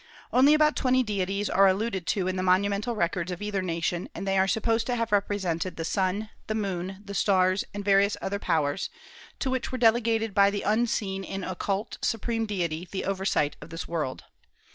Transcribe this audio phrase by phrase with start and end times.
[0.33, 4.27] Only about twenty deities are alluded to in the monumental records of either nation, and
[4.27, 8.39] they are supposed to have represented the sun, the moon, the stars, and various other
[8.39, 8.89] powers,
[9.37, 13.87] to which were delegated by the unseen and occult supreme deity the oversight of this
[13.87, 14.23] world.